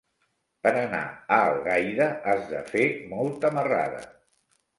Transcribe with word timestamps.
Per 0.61 0.69
anar 0.77 1.01
a 1.37 1.37
Algaida 1.49 2.07
has 2.33 2.49
de 2.55 2.63
fer 2.71 2.83
molta 3.13 3.53
marrada. 3.59 4.03